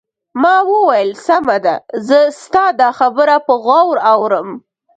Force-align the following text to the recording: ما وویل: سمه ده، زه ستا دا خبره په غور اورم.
ما 0.41 0.55
وویل: 0.71 1.09
سمه 1.25 1.57
ده، 1.65 1.75
زه 2.07 2.19
ستا 2.41 2.65
دا 2.79 2.89
خبره 2.99 3.35
په 3.45 3.53
غور 3.63 3.95
اورم. 4.13 4.49